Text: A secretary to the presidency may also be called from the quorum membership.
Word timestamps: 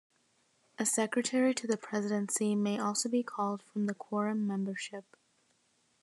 A 0.79 0.85
secretary 0.87 1.53
to 1.53 1.67
the 1.67 1.77
presidency 1.77 2.55
may 2.55 2.79
also 2.79 3.07
be 3.07 3.21
called 3.21 3.61
from 3.61 3.85
the 3.85 3.93
quorum 3.93 4.47
membership. 4.47 5.15